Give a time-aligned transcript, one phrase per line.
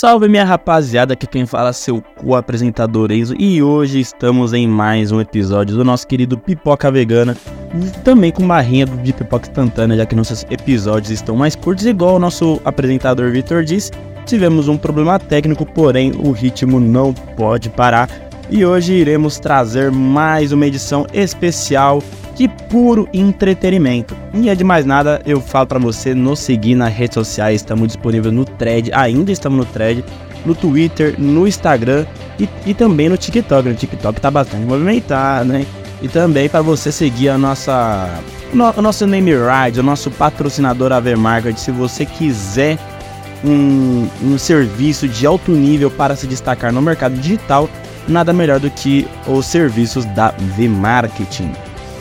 [0.00, 5.10] Salve minha rapaziada, aqui quem fala é seu co-apresentador Enzo e hoje estamos em mais
[5.10, 7.36] um episódio do nosso querido Pipoca Vegana,
[8.04, 12.18] também com barrinha de pipoca instantânea, já que nossos episódios estão mais curtos, igual o
[12.20, 13.90] nosso apresentador Victor disse.
[14.24, 18.08] Tivemos um problema técnico, porém o ritmo não pode parar
[18.48, 22.00] e hoje iremos trazer mais uma edição especial
[22.38, 24.16] de puro entretenimento.
[24.32, 27.88] E é de mais nada, eu falo para você nos seguir nas redes sociais, estamos
[27.88, 30.04] disponíveis no Thread, ainda estamos no Thread,
[30.46, 32.06] no Twitter, no Instagram
[32.38, 33.68] e, e também no TikTok.
[33.68, 35.66] No TikTok tá bastante movimentado, né?
[36.00, 38.08] E também para você seguir a nossa
[38.54, 42.78] no, o nosso name ride, o nosso patrocinador Market, se você quiser
[43.44, 47.68] um, um serviço de alto nível para se destacar no mercado digital,
[48.06, 51.50] nada melhor do que os serviços da V-Marketing.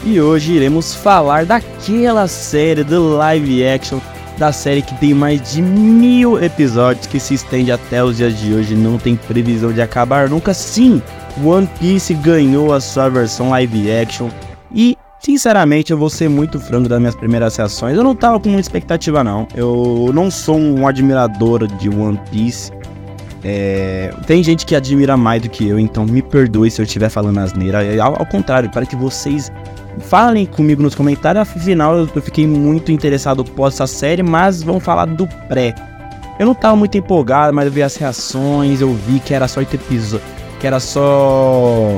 [0.04, 4.00] E hoje iremos falar daquela série do live action,
[4.38, 8.54] da série que tem mais de mil episódios, que se estende até os dias de
[8.54, 10.54] hoje, não tem previsão de acabar nunca.
[10.54, 11.02] Sim,
[11.44, 14.30] One Piece ganhou a sua versão live action
[14.74, 17.98] e Sinceramente, eu vou ser muito franco das minhas primeiras reações.
[17.98, 19.48] Eu não tava com muita expectativa, não.
[19.56, 22.72] Eu não sou um admirador de One Piece.
[23.44, 24.14] É...
[24.26, 27.40] Tem gente que admira mais do que eu, então me perdoe se eu estiver falando
[27.40, 27.80] asneira.
[28.02, 29.52] Ao, ao contrário, para que vocês
[30.00, 35.06] Falem comigo nos comentários, afinal eu fiquei muito interessado pós essa série, mas vamos falar
[35.06, 35.76] do pré.
[36.40, 39.60] Eu não tava muito empolgado, mas eu vi as reações, eu vi que era só
[39.60, 41.98] 8 episódios, que era só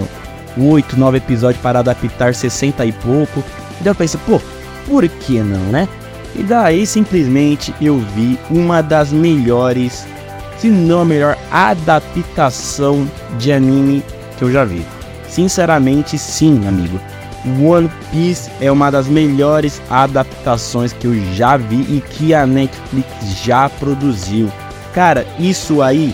[0.57, 3.43] 8, 9 episódios para adaptar 60 e pouco.
[3.79, 4.41] E daí eu pensei, pô,
[4.87, 5.87] por que não, né?
[6.35, 10.07] E daí simplesmente eu vi uma das melhores,
[10.57, 13.05] se não a melhor adaptação
[13.37, 14.03] de anime
[14.37, 14.85] que eu já vi.
[15.27, 16.99] Sinceramente, sim, amigo.
[17.61, 23.09] One Piece é uma das melhores adaptações que eu já vi e que a Netflix
[23.43, 24.51] já produziu.
[24.93, 26.13] Cara, isso aí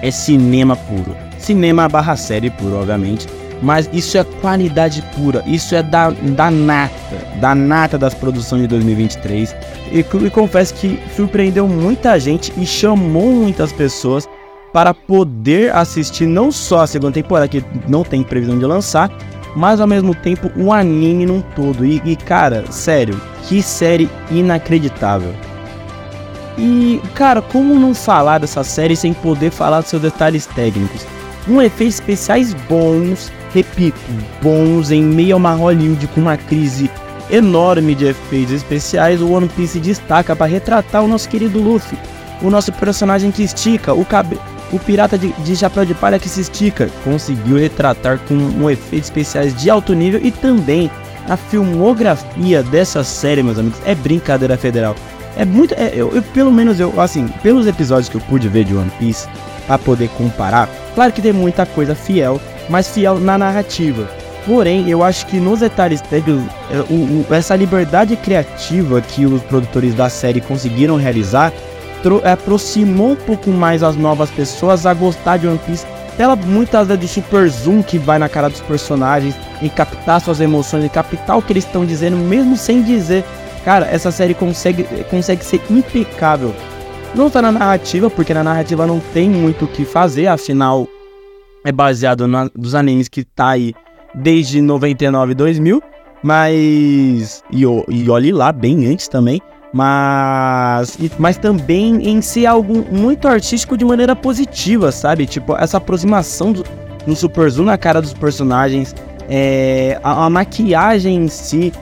[0.00, 1.16] é cinema puro.
[1.38, 3.26] Cinema barra série puro, obviamente.
[3.62, 6.92] Mas isso é qualidade pura, isso é da, da nata,
[7.40, 9.54] da nata das produções de 2023.
[9.92, 14.28] E, e confesso que surpreendeu muita gente e chamou muitas pessoas
[14.72, 19.10] para poder assistir não só a segunda temporada, que não tem previsão de lançar,
[19.54, 21.84] mas ao mesmo tempo um anime num todo.
[21.84, 25.32] E, e cara, sério, que série inacreditável.
[26.58, 31.06] E, cara, como não falar dessa série sem poder falar dos seus detalhes técnicos?
[31.48, 33.98] Um efeitos especiais bons, repito,
[34.42, 36.90] bons em meio a uma Hollywood com uma crise
[37.30, 41.98] enorme de efeitos especiais, o One Piece destaca para retratar o nosso querido Luffy,
[42.42, 46.28] o nosso personagem que estica o cabelo o pirata de, de, chapéu de palha que
[46.28, 50.90] se estica conseguiu retratar com um efeitos especiais de alto nível e também
[51.28, 54.96] a filmografia dessa série, meus amigos, é brincadeira federal.
[55.36, 58.64] É muito, é, eu, eu, pelo menos eu, assim, pelos episódios que eu pude ver
[58.64, 59.28] de One Piece,
[59.66, 64.08] para poder comparar, claro que tem muita coisa fiel, mas fiel na narrativa.
[64.44, 66.42] Porém, eu acho que nos detalhes técnicos,
[67.30, 71.52] é, essa liberdade criativa que os produtores da série conseguiram realizar
[72.24, 75.86] aproximou um pouco mais as novas pessoas a gostar de One Piece.
[76.18, 80.40] Ela muitas vezes do super zoom que vai na cara dos personagens, em captar suas
[80.40, 83.24] emoções, em captar o que eles estão dizendo, mesmo sem dizer.
[83.64, 86.54] Cara, essa série consegue, consegue ser impecável.
[87.14, 90.86] Não tá na narrativa, porque na narrativa não tem muito o que fazer, afinal
[91.64, 93.72] é baseado na, dos animes que tá aí
[94.14, 95.82] desde 99 e 2000,
[96.22, 97.42] mas.
[97.50, 99.40] E, e olhe lá, bem antes também
[99.72, 105.26] mas mas também em ser algo muito artístico de maneira positiva, sabe?
[105.26, 106.64] Tipo, essa aproximação do,
[107.16, 108.94] Super Zoom na cara dos personagens,
[109.28, 111.72] é, a, a, maquiagem em si,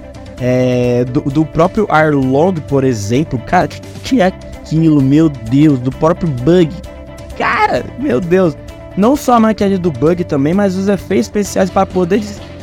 [0.41, 5.91] é, do, do, próprio Arlong, por exemplo, cara, que, que é aquilo, meu Deus, do
[5.91, 6.71] próprio Bug,
[7.37, 8.57] cara, meu Deus,
[8.97, 12.23] não só a maquiagem do Bug também, mas os efeitos especiais para poder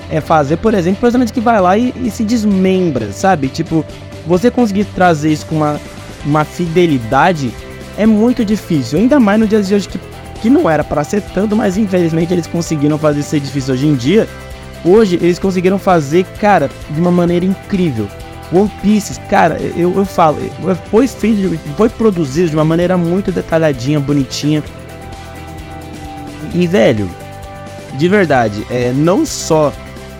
[0.09, 3.50] é, fazer, por exemplo, personagem que vai lá e, e se desmembra, sabe?
[3.50, 3.85] Tipo,
[4.27, 5.79] você conseguir trazer isso com uma,
[6.25, 7.51] uma fidelidade
[7.97, 9.00] é muito difícil.
[9.00, 10.00] Ainda mais no dia de hoje que,
[10.41, 13.95] que não era para ser tanto, mas infelizmente eles conseguiram fazer ser difícil hoje em
[13.95, 14.27] dia.
[14.85, 18.07] Hoje eles conseguiram fazer, cara, de uma maneira incrível.
[18.51, 20.38] One Piece, cara, eu, eu falo,
[20.89, 24.63] foi feito, foi produzido de uma maneira muito detalhadinha, bonitinha.
[26.53, 27.09] E velho,
[27.95, 29.73] de verdade, é, não só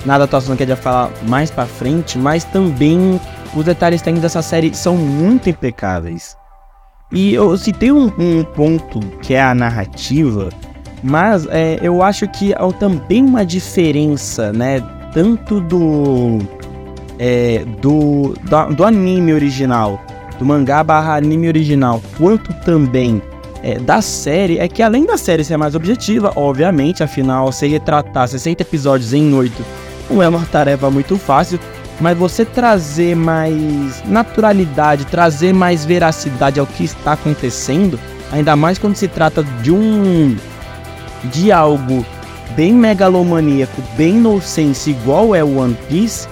[0.06, 3.20] na adaptação que a gente vai falar mais pra frente, mas também
[3.58, 6.38] os detalhes técnicos dessa série são muito impecáveis.
[7.12, 10.50] E eu citei um, um ponto que é a narrativa,
[11.04, 14.80] mas é, eu acho que há também uma diferença, né?
[15.14, 16.40] Tanto do,
[17.18, 20.00] é, do, do, do anime original,
[20.38, 23.22] do mangá barra anime original, quanto também
[23.64, 28.28] é, da série é que além da série ser mais objetiva, obviamente, afinal, se retratar
[28.28, 31.60] 60 episódios em 8 não é uma tarefa muito fácil,
[32.00, 38.00] mas você trazer mais naturalidade, trazer mais veracidade ao que está acontecendo,
[38.32, 40.36] ainda mais quando se trata de um
[41.26, 42.06] de algo
[42.56, 46.28] bem megalomaníaco, bem nonsense, igual é o One Piece,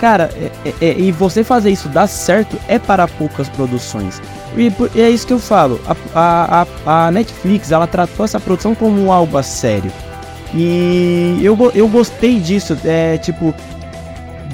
[0.00, 4.20] cara, é, é, é, e você fazer isso dar certo é para poucas produções.
[4.56, 5.80] E, e é isso que eu falo.
[6.14, 9.92] A, a, a, Netflix ela tratou essa produção como algo a sério.
[10.52, 12.76] E eu, eu gostei disso.
[12.84, 13.54] É tipo,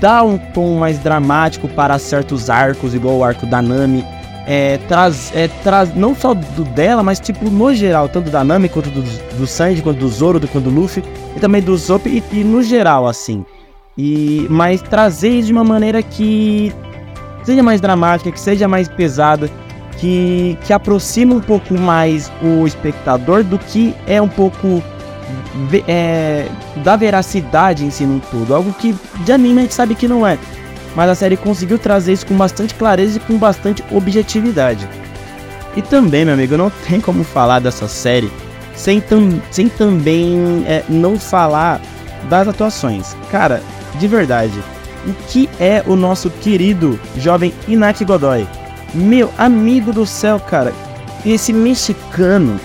[0.01, 4.05] dá um tom mais dramático para certos arcos, igual o arco da Nami.
[4.49, 8.69] É, traz, é, traz não só do dela, mas tipo no geral, tanto da Nami
[8.69, 9.03] quanto do,
[9.37, 11.03] do Sanji, quanto do Zoro, quanto do Luffy,
[11.37, 13.45] e também do Zop, e, e no geral, assim.
[13.99, 16.73] E, mas trazer de uma maneira que
[17.43, 19.51] seja mais dramática, que seja mais pesada,
[19.99, 24.83] que, que aproxima um pouco mais o espectador do que é um pouco
[25.87, 26.49] é,
[26.85, 28.55] da veracidade em si no todo.
[28.55, 28.95] Algo que
[29.25, 30.39] de anime a gente sabe que não é.
[30.95, 34.89] Mas a série conseguiu trazer isso com bastante clareza e com bastante objetividade.
[35.77, 38.31] E também, meu amigo, não tem como falar dessa série
[38.77, 41.81] sem, tam, sem também é, não falar
[42.29, 43.17] das atuações.
[43.31, 43.63] Cara,
[43.99, 44.63] de verdade,
[45.07, 48.47] o que é o nosso querido jovem Inaki Godoy?
[48.95, 50.73] Meu amigo do céu, cara,
[51.25, 52.61] esse mexicano,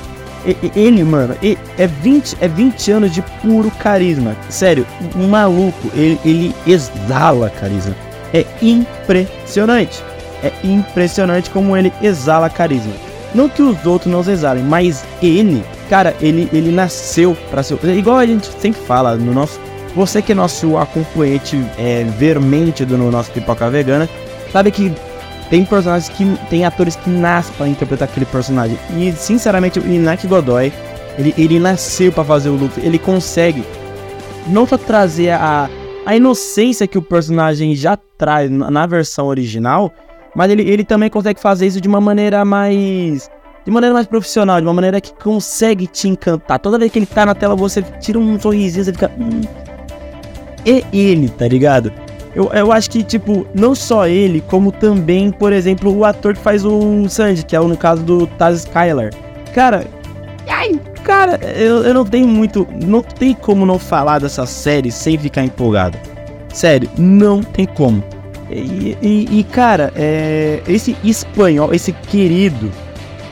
[0.76, 1.36] ele, mano,
[1.78, 4.36] é 20, é 20 anos de puro carisma.
[4.50, 4.86] Sério,
[5.16, 7.96] um maluco, ele, ele exala carisma.
[8.34, 10.02] É impressionante.
[10.44, 12.94] É impressionante como ele exala carisma.
[13.34, 17.78] Não que os outros não exalem, mas ele, cara, ele, ele nasceu para ser.
[17.96, 19.60] Igual a gente sempre fala no nosso.
[19.96, 24.08] Você que é nosso acompanhante é, vermente do nosso Pipoca Vegana,
[24.52, 24.92] sabe que
[25.52, 26.26] tem personagens que.
[26.50, 28.80] Tem atores que nascem para interpretar aquele personagem.
[28.98, 30.72] E sinceramente, o Inaki Godoy,
[31.20, 32.84] ele, ele nasceu para fazer o Luffy.
[32.84, 33.64] Ele consegue
[34.48, 35.70] não só trazer a,
[36.06, 39.92] a inocência que o personagem já traz na versão original,
[40.34, 43.30] mas ele, ele também consegue fazer isso de uma maneira mais.
[43.64, 46.58] De maneira mais profissional, de uma maneira que consegue te encantar.
[46.60, 49.12] Toda vez que ele tá na tela, você tira um sorrisinho, você fica.
[49.20, 49.42] Hum.
[50.66, 51.92] E ele, tá ligado?
[52.34, 56.40] Eu, eu acho que, tipo, não só ele, como também, por exemplo, o ator que
[56.40, 59.12] faz o Sanji, que é o no caso do Taz Skylar.
[59.54, 59.86] Cara,
[60.48, 62.66] ai, cara, eu, eu não tenho muito.
[62.86, 65.98] Não tem como não falar dessa série sem ficar empolgado.
[66.54, 68.04] Sério, não tem como.
[68.50, 72.72] E, e, e cara, é, esse espanhol, esse querido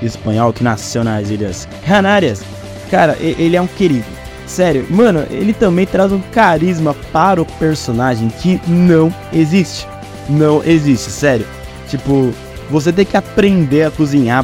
[0.01, 2.41] espanhol que nasceu nas Ilhas Canárias,
[2.89, 4.18] cara, ele é um querido.
[4.49, 9.87] Sério, mano, ele também traz um carisma para o personagem que não existe.
[10.27, 11.45] Não existe, sério.
[11.87, 12.33] Tipo,
[12.67, 14.43] você tem que aprender a cozinhar.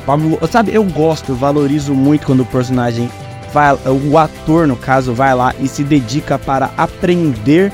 [0.51, 3.09] Sabe, eu gosto, eu valorizo muito quando o personagem
[3.51, 7.73] vai, o ator no caso, vai lá e se dedica para aprender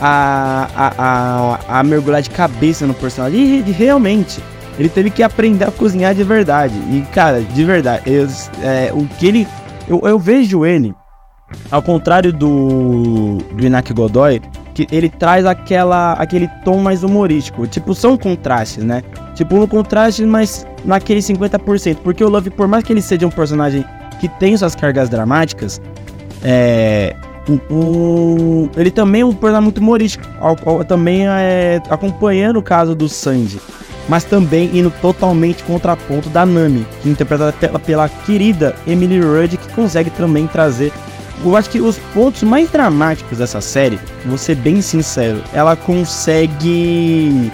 [0.00, 3.64] a, a, a, a mergulhar de cabeça no personagem.
[3.64, 4.42] E, realmente,
[4.76, 6.74] ele teve que aprender a cozinhar de verdade.
[6.90, 8.26] E, cara, de verdade, eu,
[8.60, 9.48] é, o que ele.
[9.86, 10.92] Eu, eu vejo ele,
[11.70, 14.40] ao contrário do, do Inaki Godoy,
[14.74, 17.66] que ele traz aquela, aquele tom mais humorístico.
[17.66, 19.02] Tipo, são contrastes, né?
[19.34, 21.96] Tipo, um contraste, mas naquele 50%.
[22.02, 23.84] Porque o Love, por mais que ele seja um personagem
[24.20, 25.80] que tem suas cargas dramáticas,
[26.42, 27.14] é,
[27.70, 32.94] o, ele também é um personagem muito humorístico, ao, ao, também é, acompanhando o caso
[32.94, 33.60] do Sanji,
[34.08, 39.56] mas também indo totalmente contraponto da Nami, que é interpretada pela, pela querida Emily Rudd,
[39.56, 40.92] que consegue também trazer.
[41.42, 47.50] Eu acho que os pontos mais dramáticos dessa série, vou ser bem sincero, ela consegue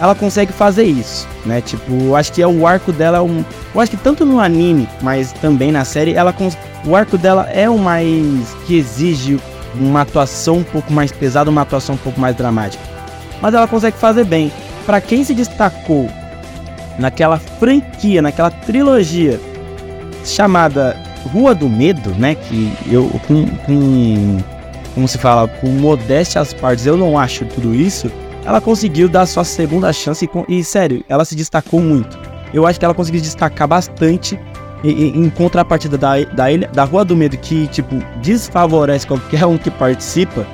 [0.00, 1.60] ela consegue fazer isso, né?
[1.60, 3.44] Tipo, acho que é o arco dela, é um,
[3.74, 6.34] eu acho que tanto no anime, mas também na série, ela
[6.84, 9.38] o arco dela é o mais que exige
[9.74, 12.82] uma atuação um pouco mais pesada, uma atuação um pouco mais dramática.
[13.40, 14.52] Mas ela consegue fazer bem.
[14.86, 16.08] Para quem se destacou
[16.98, 19.40] naquela franquia, naquela trilogia
[20.24, 20.96] chamada
[21.28, 22.34] Rua do Medo, né?
[22.34, 24.38] Que eu com, com
[24.94, 28.10] como se fala, com modéstia às partes, eu não acho tudo isso
[28.44, 32.18] ela conseguiu dar sua segunda chance e, e, sério, ela se destacou muito.
[32.52, 34.38] Eu acho que ela conseguiu destacar bastante
[34.84, 39.56] em, em contrapartida da, da, ilha, da Rua do Medo, que, tipo, desfavorece qualquer um
[39.56, 40.46] que participa.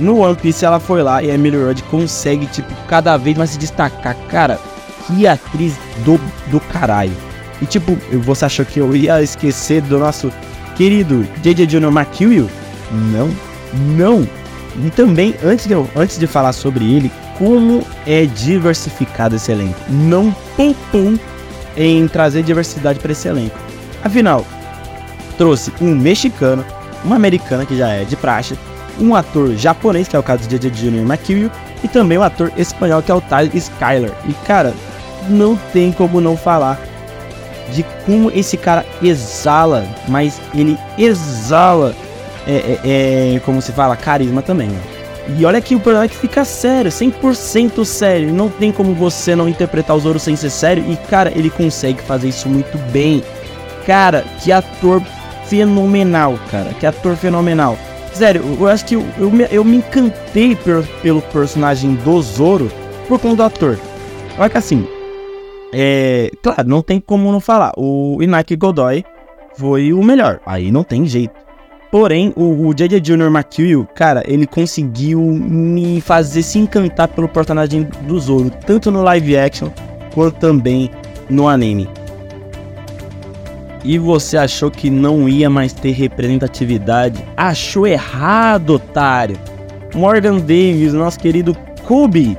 [0.00, 3.50] No One Piece ela foi lá e a Emily Rudd consegue, tipo, cada vez mais
[3.50, 4.16] se destacar.
[4.28, 4.58] Cara,
[5.06, 6.18] que atriz do,
[6.50, 7.12] do caralho.
[7.60, 10.32] E tipo, você achou que eu ia esquecer do nosso
[10.76, 11.66] querido J.J.
[11.66, 11.86] Jr.
[11.86, 12.50] McKill?
[12.90, 13.30] Não,
[13.96, 14.28] não.
[14.84, 19.78] E também, antes de, eu, antes de falar sobre ele, como é diversificado esse elenco.
[19.88, 21.18] Não poupou
[21.76, 23.58] em trazer diversidade para esse elenco.
[24.04, 24.44] Afinal,
[25.38, 26.64] trouxe um mexicano,
[27.04, 28.56] uma americana que já é de praxe,
[29.00, 30.70] um ator japonês, que é o caso de J.J.
[30.70, 31.00] Jr.
[31.00, 31.50] McKill,
[31.82, 34.12] e também um ator espanhol, que é o Ty Skyler.
[34.26, 34.74] E cara,
[35.28, 36.80] não tem como não falar
[37.72, 41.94] de como esse cara exala, mas ele exala,
[42.46, 44.68] é, é, é como se fala, carisma também.
[44.68, 44.80] Né?
[45.36, 48.32] E olha que o personagem fica sério, 100% sério.
[48.32, 50.84] Não tem como você não interpretar o Zoro sem ser sério.
[50.88, 53.24] E, cara, ele consegue fazer isso muito bem.
[53.84, 55.02] Cara, que ator
[55.46, 56.72] fenomenal, cara.
[56.78, 57.76] Que ator fenomenal.
[58.12, 60.56] Sério, eu acho que eu, eu, me, eu me encantei
[61.02, 62.70] pelo personagem do Zoro
[63.08, 63.78] por conta do ator.
[64.38, 64.86] Olha que assim,
[65.78, 67.74] é, claro, não tem como não falar.
[67.76, 69.04] O Inaki Godoy
[69.58, 70.40] foi o melhor.
[70.46, 71.34] Aí não tem jeito.
[71.90, 72.98] Porém, o, o J.J.
[72.98, 73.26] Jr.
[73.26, 79.36] McKill, cara, ele conseguiu me fazer se encantar pelo personagem do Zoro, tanto no live
[79.36, 79.68] action
[80.14, 80.90] quanto também
[81.28, 81.86] no anime.
[83.84, 87.22] E você achou que não ia mais ter representatividade?
[87.36, 89.38] Achou errado, otário!
[89.94, 91.54] Morgan Davis, nosso querido
[91.84, 92.36] Kobe.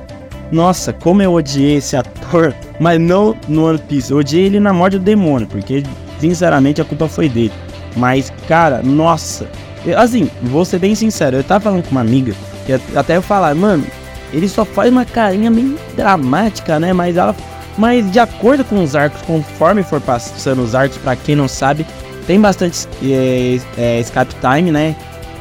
[0.50, 4.10] Nossa, como eu odiei esse ator mas não no One Piece.
[4.10, 5.82] Eu odiei ele na morte do demônio, porque
[6.18, 7.52] sinceramente a culpa foi dele.
[7.96, 9.48] Mas, cara, nossa.
[9.84, 12.34] Eu, assim, vou ser bem sincero, eu tava falando com uma amiga,
[12.66, 13.84] que até eu falar, mano,
[14.32, 16.92] ele só faz uma carinha meio dramática, né?
[16.92, 17.34] Mas ela.
[17.76, 21.86] Mas de acordo com os arcos, conforme for passando os arcos, para quem não sabe,
[22.26, 24.96] tem bastante é, é, escape time, né?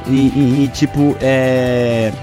[0.05, 2.13] E, e, e tipo, é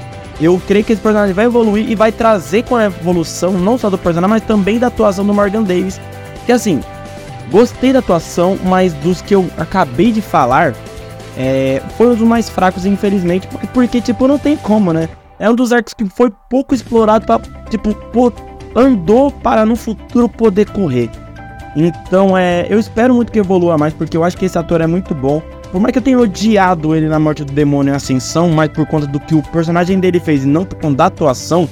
[0.41, 3.89] eu creio que esse personagem vai evoluir e vai trazer com a evolução não só
[3.89, 6.01] do personagem, mas também da atuação do Morgan Davis.
[6.47, 6.81] Que assim,
[7.51, 10.75] gostei da atuação, mas dos que eu acabei de falar,
[11.37, 15.09] é, foi um dos mais fracos, infelizmente, porque, porque, tipo, não tem como, né?
[15.39, 18.33] É um dos arcos que foi pouco explorado para tipo, pô,
[18.75, 21.11] andou para no futuro poder correr.
[21.77, 24.87] Então, é, eu espero muito que evolua mais, porque eu acho que esse ator é
[24.87, 25.43] muito bom.
[25.75, 28.87] Por mais que eu tenha odiado ele na morte do demônio em Ascensão, mas por
[28.87, 31.69] conta do que o personagem dele fez e não por conta da atuação,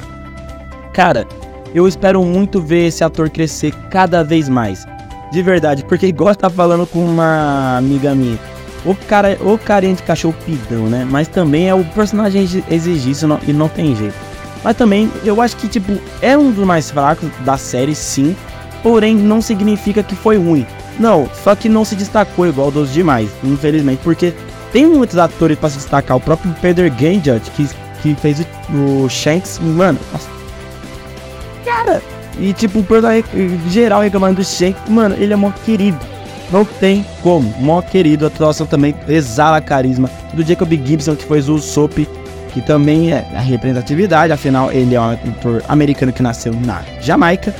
[0.93, 1.25] cara,
[1.73, 4.85] eu espero muito ver esse ator crescer cada vez mais.
[5.31, 8.41] De verdade, porque igual tá falando com uma amiga minha.
[8.85, 11.07] O cara, o carinha de cachorro pidão, né?
[11.09, 14.17] Mas também é o personagem exigir isso e não tem jeito.
[14.65, 18.35] Mas também, eu acho que, tipo, é um dos mais fracos da série, sim.
[18.83, 20.67] Porém, não significa que foi ruim.
[20.99, 24.35] Não, só que não se destacou igual dos demais, infelizmente, porque
[24.73, 26.17] tem muitos atores para se destacar.
[26.17, 27.69] O próprio Peter Ganjot, que,
[28.03, 30.29] que fez o, o Shanks, mano, nossa.
[31.65, 32.03] cara,
[32.39, 33.25] e tipo, o personagem
[33.69, 35.99] geral reclamando do Shanks, mano, ele é mó querido.
[36.51, 38.27] Não tem como, mó querido.
[38.27, 40.11] A atuação também exala carisma.
[40.35, 41.99] Do Jacob Gibson, que fez o Soap,
[42.53, 47.55] que também é a representatividade, afinal, ele é um ator americano que nasceu na Jamaica.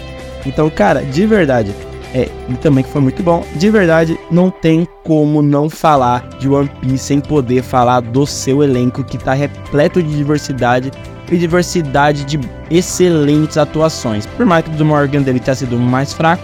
[0.45, 1.75] Então, cara, de verdade,
[2.15, 3.45] é, e também que foi muito bom.
[3.57, 8.63] De verdade, não tem como não falar de One Piece sem poder falar do seu
[8.63, 10.91] elenco que tá repleto de diversidade
[11.31, 12.39] e diversidade de
[12.71, 14.27] excelentes atuações.
[14.27, 16.43] Por mais que o do Morgan dele tenha sido mais fraco,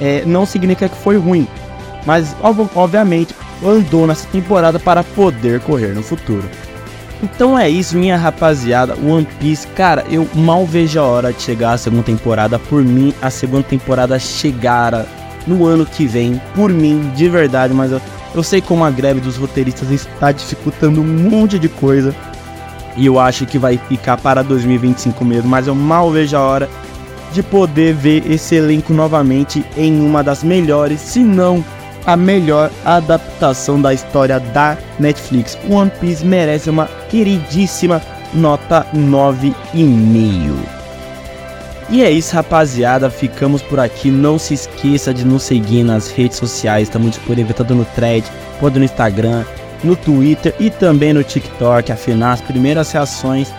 [0.00, 1.46] é, não significa que foi ruim.
[2.06, 2.34] Mas,
[2.74, 6.48] obviamente, andou nessa temporada para poder correr no futuro.
[7.22, 8.94] Então é isso, minha rapaziada.
[8.94, 12.58] One Piece, cara, eu mal vejo a hora de chegar a segunda temporada.
[12.58, 15.06] Por mim, a segunda temporada chegara
[15.46, 16.40] no ano que vem.
[16.54, 18.00] Por mim, de verdade, mas eu,
[18.34, 22.14] eu sei como a greve dos roteiristas está dificultando um monte de coisa.
[22.96, 25.48] E eu acho que vai ficar para 2025 mesmo.
[25.48, 26.68] Mas eu mal vejo a hora
[27.32, 31.64] de poder ver esse elenco novamente em uma das melhores, se não
[32.06, 35.58] a melhor adaptação da história da Netflix.
[35.68, 38.00] One Piece merece uma queridíssima
[38.32, 40.80] nota 9,5.
[41.88, 43.10] E é isso, rapaziada.
[43.10, 44.10] Ficamos por aqui.
[44.10, 46.84] Não se esqueça de nos seguir nas redes sociais.
[46.84, 48.24] Estamos disponíveis tanto no thread
[48.60, 49.44] quanto no Instagram,
[49.82, 51.90] no Twitter e também no TikTok.
[51.90, 53.52] Afinal, as primeiras reações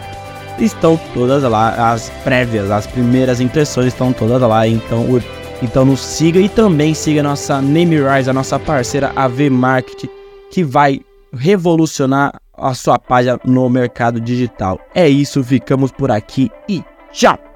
[0.58, 1.92] estão todas lá.
[1.92, 4.66] As prévias, as primeiras impressões estão todas lá.
[4.66, 5.22] Então, o
[5.62, 10.10] então nos siga e também siga nossa Namerize, a nossa parceira AV Marketing,
[10.52, 11.02] que vai
[11.34, 14.80] revolucionar a sua página no mercado digital.
[14.94, 17.51] É isso, ficamos por aqui e tchau!